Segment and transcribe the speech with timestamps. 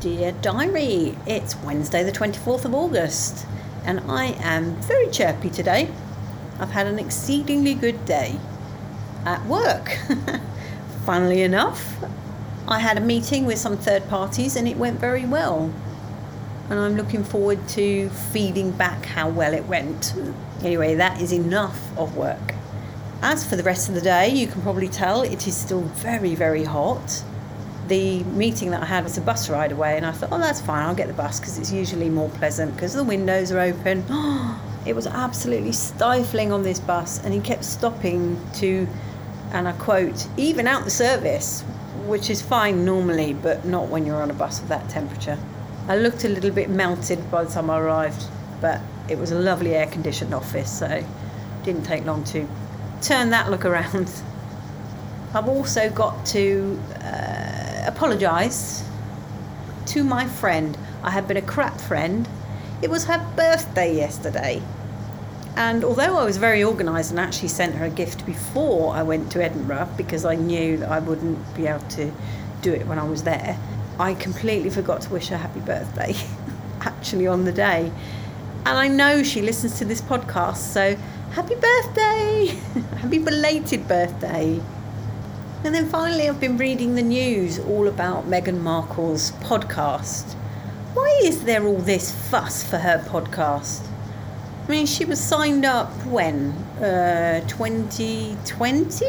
[0.00, 3.44] Dear Diary, it's Wednesday, the 24th of August,
[3.84, 5.90] and I am very chirpy today.
[6.58, 8.40] I've had an exceedingly good day
[9.26, 9.98] at work.
[11.04, 12.02] Funnily enough,
[12.66, 15.70] I had a meeting with some third parties and it went very well.
[16.70, 20.14] And I'm looking forward to feeding back how well it went.
[20.62, 22.54] Anyway, that is enough of work.
[23.20, 26.34] As for the rest of the day, you can probably tell it is still very,
[26.34, 27.22] very hot
[27.90, 30.60] the meeting that I had was a bus ride away, and I thought, oh, that's
[30.60, 34.04] fine, I'll get the bus because it's usually more pleasant because the windows are open.
[34.86, 38.86] it was absolutely stifling on this bus, and he kept stopping to,
[39.52, 41.62] and I quote, even out the service,
[42.06, 45.36] which is fine normally, but not when you're on a bus with that temperature.
[45.88, 48.24] I looked a little bit melted by the time I arrived,
[48.60, 51.04] but it was a lovely air conditioned office, so
[51.64, 52.48] didn't take long to
[53.02, 54.12] turn that look around.
[55.34, 56.80] I've also got to.
[57.02, 57.39] Uh,
[57.86, 58.84] apologise
[59.86, 60.76] to my friend.
[61.02, 62.28] I had been a crap friend.
[62.82, 64.62] It was her birthday yesterday.
[65.56, 69.32] And although I was very organised and actually sent her a gift before I went
[69.32, 72.12] to Edinburgh because I knew that I wouldn't be able to
[72.62, 73.58] do it when I was there,
[73.98, 76.14] I completely forgot to wish her happy birthday
[76.80, 77.92] actually on the day.
[78.64, 80.94] And I know she listens to this podcast, so
[81.32, 82.46] happy birthday!
[82.98, 84.60] happy belated birthday!
[85.62, 90.32] And then finally, I've been reading the news all about Meghan Markle's podcast.
[90.94, 93.86] Why is there all this fuss for her podcast?
[94.66, 96.52] I mean, she was signed up when?
[96.82, 99.04] Uh, 2020?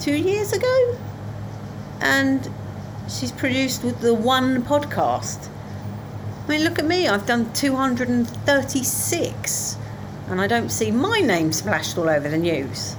[0.00, 0.96] Two years ago?
[2.00, 2.48] And
[3.06, 5.50] she's produced with the one podcast.
[6.46, 9.76] I mean, look at me, I've done 236,
[10.28, 12.96] and I don't see my name splashed all over the news.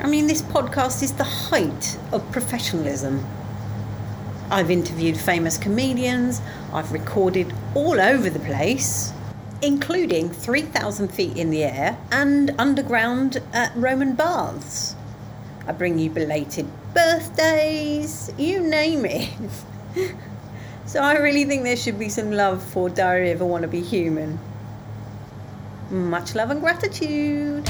[0.00, 3.26] I mean, this podcast is the height of professionalism.
[4.48, 6.40] I've interviewed famous comedians,
[6.72, 9.12] I've recorded all over the place,
[9.60, 14.94] including 3,000 feet in the air and underground at Roman baths.
[15.66, 19.30] I bring you belated birthdays, you name it.
[20.86, 24.38] so I really think there should be some love for Diary of a Wannabe Human.
[25.90, 27.68] Much love and gratitude.